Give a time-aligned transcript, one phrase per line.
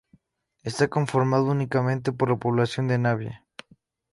[0.63, 3.45] Está formado únicamente por la población de Navia.